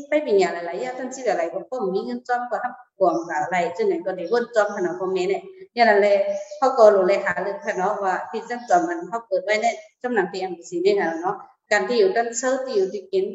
[0.09, 5.43] ไปเป็นอย่างไรายๆย่างท่านที่หลายๆก็ผมมีเงินจอมก็ทำกวงกับอะไรจนไหนก็ได้วนจอมขนาดคอมเมนต์เนี่ย
[5.75, 6.15] ยี่หลังเลย
[6.57, 9.65] เขาก็รู้เลยหาเรื่องค่เนาะว่าที่จังจอมมันเขาเกิดไว้ใน
[10.01, 11.35] จำหนังเปียงสีนี่นะเนาะ
[11.71, 13.25] การที่อยู่ด้านเซิร์ที่อยู่ที่กิน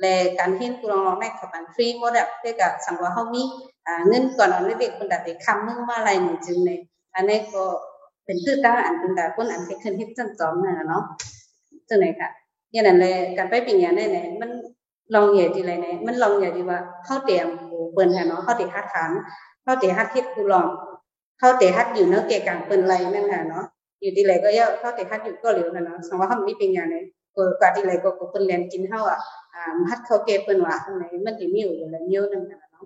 [0.00, 3.42] และการเห็นกูลองในขับันฟรีหมดอะเพื่อกับสังวาเขามี
[4.08, 6.70] เงินก่อนเอาเด็กคนดัดเด็กคำนึงมาอะไรหนึ่งจึงใน
[7.14, 7.64] อันนี้ก็
[8.24, 11.02] เป็นตื้อตั้งอันเป็นแต่คนอันที่ขึ้นที่จังจอมนะเนาะ
[11.88, 12.28] จังไหนค่ะ
[12.72, 14.08] อย่างนั้นเลยการไปปีนี้เนี่ย
[14.40, 14.50] มัน
[15.14, 17.46] ลองเหยียดดีไรเนี่ยมันลองเหยียดดีว่าเข้าเตรียม
[17.92, 19.10] เปิ้นค่ะเนาะเข้าเตียฮัดขาน
[19.62, 20.68] เข้าเตียฮัดเฮ็ดกูลอง
[21.38, 23.64] เข้าเตะฮัดอยู่เนื้อเกะกังเปิ้นไรนั่นค่ะเนาะ
[24.00, 26.96] อยู่ที่ไรก็เยอะเข้าเตะฮัดอยู่ก็เหลียวนะเนาะสมว่าเขามีป็นอย่างไร
[27.36, 29.20] ก็กาที่ไรก็ก็เปิ้นเรียนกินเฮาอะ
[29.54, 32.84] อ่าฮัดเข้าเกะเปิ้นว่าอันไหนมันสิมีอยู่แล้วมีอยู่นั่นค่ะเนาะ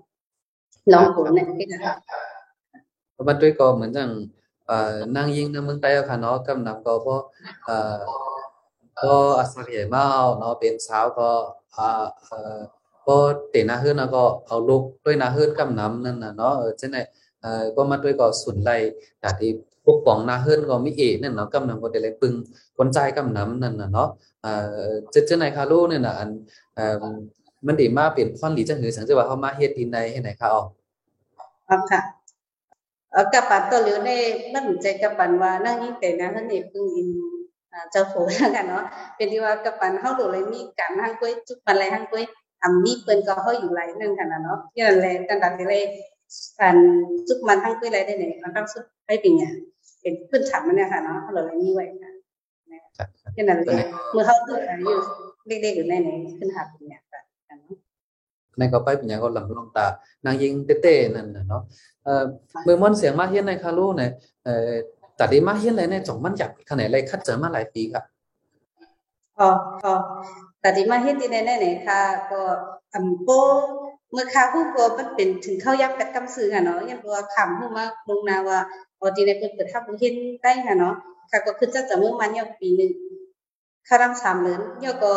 [0.92, 1.80] ลองผลเนี่ยที่นะ
[3.28, 4.10] มันด้วยก็เหมือนจัง
[4.66, 7.20] เอ่อนางยิงในเมืองไทยค่ะเนาะกำนำก็เพราะ
[7.66, 7.96] เอ่อ
[9.02, 10.04] ก็อาศัยใหญ่มา
[10.38, 11.28] เนาะเป็นสาวก็
[11.76, 12.58] อ่าเอ่อ
[13.06, 13.16] ก็
[13.50, 17.02] เตะหน้าฮือนแล้วก็เอาลูกด้วยหน้าฮือนกำนำนั่นน่ะเนาะเออจังได๋
[17.42, 18.70] เอ่อก็มาด้วยก็สุนไล
[19.22, 19.50] จากที่
[19.86, 22.34] ปกป้องนาเฮือนก็มีเอนั่นเนาะกำนำก็ได้เลยปึง
[22.78, 24.08] คนใจกำนำนั่นน่ะเนาะ
[24.42, 24.52] เอ่
[24.86, 26.30] อจังจังได๋ค่ะลูเนี่ยน่ะอัน
[26.74, 27.04] เอ่อ
[27.66, 30.62] มันด้มาเป็นฟันหลีจังหือสังสิว่าเฮามาเฮ็ดที่ใดเฮ็ดไหนคะอ๋อ
[31.68, 32.00] ครับค่ะ
[33.12, 34.10] เออกับปันตัวเหลียวใน
[34.52, 37.08] มันใจกับปันว่านั่งยิ่งแต่นะท่านนี่เพิ่งอิน
[37.90, 38.84] เจ้าโผแล้วกันเนาะ
[39.16, 42.24] เป็นที่ว่ากับปันเฮาดูเลยมีการหั่งกล้วยจุกปันไรหั่งกล้วย
[42.60, 45.82] ทำมีเปิ้นก็เฮาอยู่ไรนั่นกันนะเนาะอย่านั้นแหละกันดักเลย
[46.60, 46.76] การ
[47.28, 49.52] จุกมันหั่งกล้วยไรได้ไหนมันต้องสุดไปเป็นเนี่ย
[50.06, 52.12] เป็นพื้นฐานมันเนี่ยค่ะเนาะเราเลยมีไว้ค่ะ
[53.34, 54.98] อย่างนั้นเลยเมื่อเฮาอยู่อยู่
[55.48, 57.76] เด็กๆอยู่ในไหนขึ้นหาเป็นเนี่ยค่ะเนาะ
[58.58, 59.86] ในก็ไปเป็นอย่างก็ลำลองตา
[60.24, 61.62] นางยิงเต้ๆนั่นน่ะเนาะ
[62.04, 62.24] เอ่อ
[62.66, 64.10] มือมอนเสียงมาเฮียนในคารูเนี่ย
[64.44, 64.70] เอ่อ
[65.16, 68.04] แต่ที่มาเฮียนเลยเนี่ยจ่องมันอยากขนาดไรคัดเจอมาหลายปีครับ
[69.36, 69.48] พอ
[69.82, 69.92] พอ
[70.60, 72.40] แต่ที่มาเฮ็ดที่ไหนไหนค่ะ ก็
[72.94, 73.28] อำโป
[74.12, 78.58] เมื่อค่าผู้ก็มันเป็นถึงเข้ายักกับกำซื้อค่ะเนาะอย่างว่าคำผู้มาลงนาว่า
[78.98, 80.94] พอที่ในเพิ่นเปิดทับเฮ็ดได้ค่ะเนาะ
[81.30, 82.92] ค่ะก็คือจะจะมื้อมันยอกปีหนึ่ง
[83.88, 85.14] ค่ารัง3เหรียญยอกก็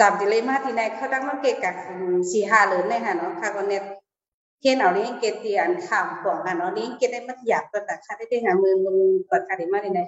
[0.00, 1.74] จำที่เลยมาที่ไหนเขาดังมาเกะกัก
[2.22, 3.82] 4-5เหรียญเลยค่ะเนาะค่ะก็เนี่ย
[4.62, 8.96] เฮ็ดเอานี่เกตีอันข้ามของค่ะเนาะนี่เกตได้มันอยากแต่ค่าได้ได้หามือมึง
[9.30, 10.00] กดค่าได้มาที่ไหน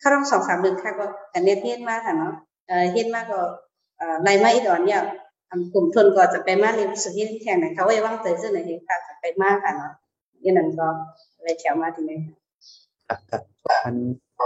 [0.00, 2.32] ค่ารัง2-3เหรียญค่ะก็อันเนี้ยเฮ็ดมากค่ะเนาะ
[2.66, 3.40] เอ่อเฮ็ดมากก็
[3.98, 5.02] เอ่อในมาอีดอนเนี่ย
[5.72, 9.92] กลุ่มทุนก็จะไปมาเรียนสุดที่แข่งไหนเขาไว้ว่างใจซึ่งไหนค่ะจะไปมากค่ะเนาะ
[10.42, 10.88] อย่างนั้นก็
[11.44, 12.18] เอเลยแถวมาที่นี่
[13.08, 13.42] ครับครับ
[13.84, 13.94] อัน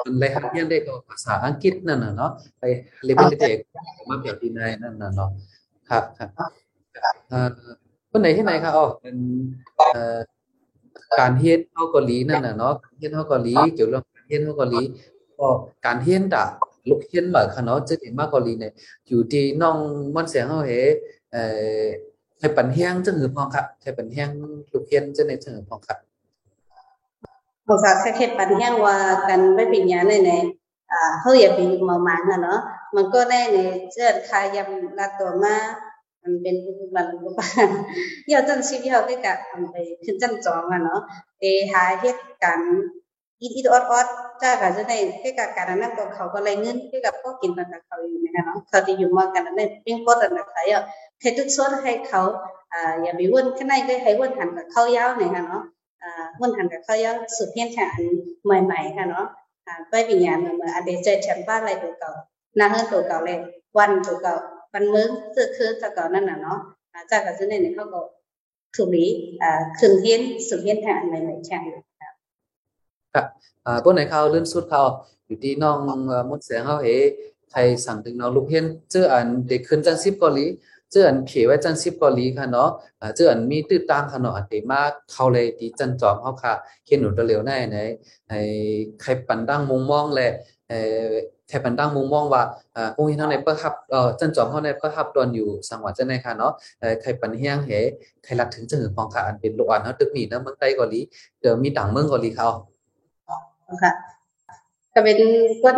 [0.04, 2.64] อันเลยครับเรียนได้ก็ภาษาอังกฤษนั่นน่ะเนาะไป
[3.04, 3.58] เรียนเป็นเด็ก
[4.08, 5.30] มาแบบดีนายนั่นน่ะเนาะ
[5.88, 6.28] ครับครับ
[7.28, 7.48] เออ
[8.11, 9.16] คนไหนที่ไหนครับอ๋อเป็น
[9.76, 10.18] เอ่อ
[11.20, 14.82] การเฮ็ดเฮาเกาหลีนั่นน่ะเนาะเฮ็ดเฮาเกาหลีเกี่ยวกับการเฮ็ดเฮาเกาหลี
[15.38, 15.48] ก็
[15.87, 16.46] การเฮ็ดอะ
[16.88, 18.72] ลูกเฮ็ดแบบค่ะเนาะจะเห็นมาเกาหลีเนี่ย
[19.08, 19.76] อยู่ที่น้อง
[20.14, 20.72] มันเสียงเฮาเฮ
[21.32, 21.42] เอ่
[21.82, 21.84] อ
[22.40, 24.28] ให้ปันแฮงจังหือพองครับให้ปันแฮง
[24.72, 25.98] ลูกเฮ็ดจังได๋จังหือพองครับ
[27.68, 28.96] ภาษาแค่แค่ปันแห้งว่า
[29.28, 30.31] กันไม่เป็นอย่างในใน
[30.92, 32.61] อ่าเขาอย่าไปมาหมางะเนาะ
[32.96, 33.59] มันก็ได้ใน
[33.92, 35.57] เชื่อคายำลาตัวมา
[36.22, 36.57] มันเป็น
[36.94, 37.68] บันลุบาน
[38.26, 41.00] เยาจันชีวิตเขาได้กะทำไปขึ้นจันจองอะเนาะ
[41.40, 42.70] เอหาเหตุการณ์
[43.40, 44.07] อีดอีดออดออด
[44.42, 50.83] จ้าก็จะได้แค่กับการนั้นก็เขาก็เลยเงินแค่กับก็กินกันกับเขาอยู่นะคะเนาะเขาที่อยู่มากันนั้นเป็นโคตรนะใครอะ
[51.20, 52.20] ให้ทุกส่วนให้เขา
[52.72, 55.62] อ่าอย่าไปวุ่นข้างในก็ให้วุ่นหันกับเขายาวหน่อยค่ะเนาะ
[56.40, 57.90] 问他个他要薯片看ะ
[58.44, 59.16] 买看咯，
[59.68, 62.11] 啊，ไปวิญญาณเหมือนเมื่อเดเจแชมป์บ้านอะไรตัวเก่า
[62.58, 63.38] นาเฮือตัวเก่าเลย
[63.78, 64.34] วันตัวเก่า
[64.72, 66.58] วันมื้อคือคือตัวเก่านั่นน่ะเนาะ
[66.94, 68.00] อาจารย์ก็จะเน้นเขาก็
[68.76, 69.08] ถูกนี้
[69.42, 71.62] อ่าคืนเพี้ยนสืบเพี้ยนแทนใหม่ๆแข่ง
[72.02, 72.14] ครับ
[73.14, 73.26] ครับ
[73.66, 74.82] อ่าพวกไหนเขาเลื่อนสุดเขา
[75.26, 75.76] อยู่ที่น้อง
[76.28, 76.88] มุดเสียงเขาเฮ
[77.50, 80.46] ใครสั่งถึงน้องลูกเพี้ยนเจออันเด็กขึ้นจังสิบเกาหลี
[80.92, 82.70] เจออันเขียนไว้จังสิบกาหลีค่ะเนาะ
[83.01, 86.53] อ่าเจออันมีตื้อตามค่ะเนาะอันเดมากเขาเลยที่จันจอมเขาค่ะ
[86.85, 87.79] เขียนหนุนเร็วแน่ไหน
[88.29, 88.40] ไอ้
[89.03, 90.33] ใครปันดังมุมมองแหละ
[90.68, 91.11] เอ่อ
[91.48, 92.42] ใครปันดังมุมมองว่า
[92.77, 97.70] อ่าพวกนี้ทางในเปิดฮับเอ่อจันจอมเขาในเปิดฮับตอนอยู่สังหวัดจันในค่ะเนาะเอ่อใครปันเฮียงเฮ
[98.24, 101.01] ใครรักถึงจังหือพองค่ะอันเป็นโลกอันเฮาตึกมีนะเมืองใต้เกาหลี
[101.40, 102.48] เดี๋ยวมีต่างเมืองเกาหลีเขา
[103.83, 103.92] ค่ะ
[104.94, 105.18] ก็เป็น
[105.62, 105.77] คน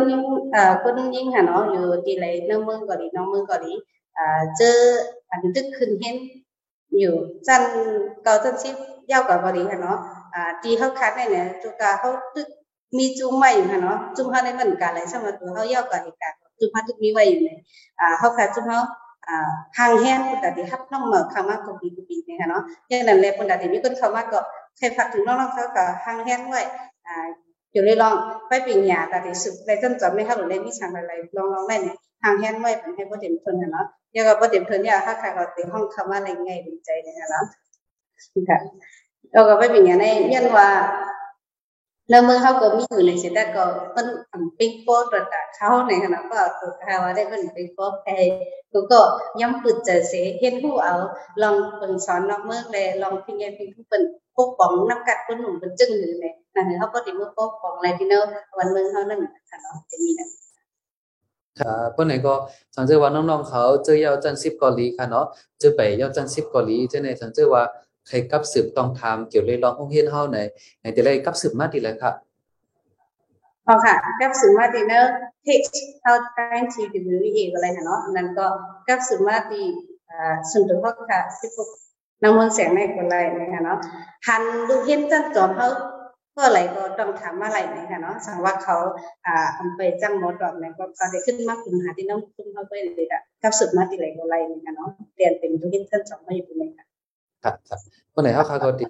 [0.54, 3.72] อ่าคนยิ่งค่ะเนาะอยู่ที่ไหนน้อเมืองเกาหลีน้องเมืองเกาหลี
[4.18, 4.76] อ่าเจอ
[5.30, 6.16] อันตึกขึ้นเห็น
[6.98, 7.14] อยู่
[7.46, 7.62] จัน
[8.22, 8.70] เกาจันซิ
[9.12, 9.98] ยาวกับเกาหลีค่ะเนาะ
[10.34, 12.48] อ่าที่เขาคัดเนี่ยจุกาเขาตึก
[12.98, 17.58] มีจุงไว้อยู่ค่ะเนาะจุงเขาได้เหมือนกันเลยสำหรับตัวเขายาวกับเหตุการณ์จุงเขาตึกมีไว้อยู่เนี่ย
[18.00, 18.80] อ่าเขาคัดจุงเขา
[19.28, 24.40] อ่าห่างแห้งแต่ที่ฮับน้องเหมือคำว่ากุบีกุบีเนี่ยค่ะเนาะอย่างนั้นเลยคนแต่ที่มีคนคำว่าก็
[24.76, 26.62] ใครฝากถึงน้องๆเขาก็ห่างแห้งไว้
[27.06, 27.26] อ่า
[27.72, 28.14] อยู่ในลอง
[28.48, 37.42] ไปปีญาแต่ที่สุดในต้นจอมไม่เข้าหรือในวิชางอะไรลองลองได้เนี่ย ทางแฮนไว้เป็นให้บ่เต็มทนเนาะยังก็บ่เต็มทนเนี่ยถ้าใครก็ติห้องคำว่าอะไรไงดีใจเนี่ยนะ
[38.48, 38.58] ค่ะ
[39.32, 40.68] แล้วก็ไปปีญาในเรียนว่า
[42.10, 44.06] ในเมืองเขาก็มีอยู่ในเสแต่ก็เพิ่น
[44.58, 48.08] ปิ๊กโป๊ดระดับเขาในขณะก็ตัวเขาว่าได้เพิ่นปิ๊กโป๊ดไป
[48.72, 49.00] กูก็
[49.40, 50.94] ย้ำปึดเจอเสเฮ็ดผู้เอา
[51.42, 54.02] ลองเพิ่นสอนนอกเมืองเลยลองพิงไงพิงผู้เพิ่น
[54.36, 58.24] ปกป้องนักกัดคนหนุ่มเพิ่นจึงอยู่ในนั่นเขาก็ติมือปกป้องอะไรที่เนาะ
[58.58, 60.28] วันเมืองเขานั่นค่ะเนาะจะมีนะ
[61.60, 62.34] ครับเพื่อนไหนก็
[62.76, 65.26] สังเกตว่าน้องๆเขาเจอยาจันทร์สิบเกาหลีค่ะเนาะ
[65.60, 67.62] เจอไปยาจันทร์สิบเกาหลีเจอในสังเกตว่า
[68.08, 70.38] ใครกับสืบต้องทำเกี่ยวเลยลองห้องเฮียนเฮาไหน
[70.80, 72.14] ไหนแต่เลยกับสืบมาดีเลยครับ
[73.66, 75.12] พอค่ะกับสุมาติเนอร์
[75.44, 75.60] เทค
[76.02, 78.46] เข้าใกล้ทีดีวีเออะไรเนาะนั่นก็
[78.88, 79.62] กับสุมาติ
[80.10, 81.68] อ่าส่วนตัวเขาค่ะที่พวก
[82.22, 83.78] นางมนต์แสงในคนไรนะคะเนาะ
[84.26, 85.68] หันดูเห็นจันจอมเขา
[86.40, 88.76] ก็อะไรก็ต้องถามอะไรนะคะเนาะสังว่าเขา
[89.26, 96.84] อ่าอำไปจ้างรถดอกเนี่ยก็ก็ได้ขึ้นมาคุมหาที่น้องคุมเขาไปเลยอะกับสุดมาติไหลคนไรนะคะเนาะเรียนเป็นดูเห็นจันจอมมาอยู่ตรงนี้ค่ะ
[97.44, 98.88] ครับครับเพื่อนไหนเขาเขาก็ดี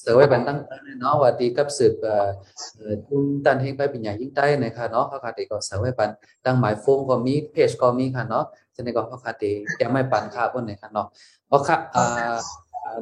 [0.00, 0.58] เสือไว้บันตั้ง
[1.00, 2.28] เนาะว่าดีกับสืบเอ่อ
[2.76, 6.10] เอ่อจุนตันเฮงไปเป็นใหญ่ยิ่งใต้นะคะเนาะเขาขาดก็เสือไว้บัน
[6.44, 9.44] ตั้งหมายโฟมก็มีเพจก็มีค่ะเนาะจะในก็เขาขาด
[9.76, 11.06] แกไม่ปันค่ะเพื่อนไหนค่ะเนาะ
[11.46, 12.36] เพราะค่ะอ่า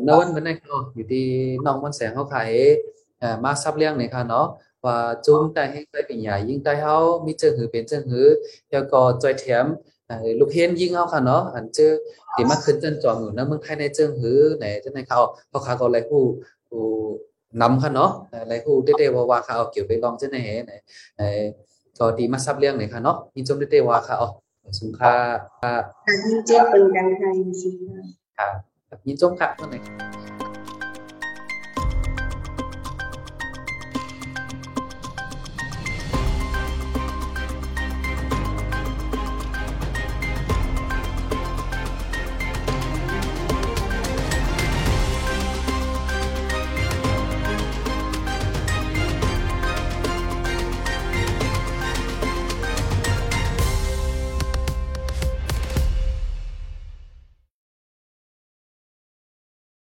[0.06, 1.24] นวันเป็นไหนเนาอยู่ที่
[1.66, 2.50] น้องมันแสงเขาขาย
[3.20, 4.46] เอ่อมาซับเลี้ยงเนี่ยค่ะเนาะ
[4.84, 8.28] ว่าจุ้มแต่ให้ไปเป็นใหญ่ยิ่งได้เฮามีเจิงหือเป็นเจิงหือ
[8.70, 9.66] แล้วก็จอยแถม
[10.06, 11.92] เอ่อลูกเห็นยิ่งเฮาค่ะเนาะอันเจอ
[12.34, 16.24] ที่มาขึ้นจันจอมอยู่นะเมืองไทยในเจิงหือไหนจังได๋เขาเขาขาก็เลยฮู้
[16.70, 16.84] ฮู้
[17.60, 20.72] นำค่ะเนาะอะไรฮู้เด้ๆว่าว่าเขาเอาเกี่ยวไปลองจังได๋ไหน
[21.18, 21.40] เอ่อ
[21.98, 24.16] ก็ดีมาซับเลี้ยงนี่ค่ะเนาะมีจมเด้ๆว่าเขา
[24.78, 25.14] สงค่า
[25.62, 25.74] ค่ะ
[26.26, 27.70] ยิ่งเจ็บเป็นกันค่ะยิ่งสิ
[28.38, 28.48] ค่ะ
[28.88, 30.25] ค่ะยินจมค่ะเท่าไหร่